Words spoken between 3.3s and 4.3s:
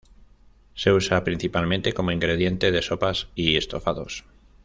y estofados.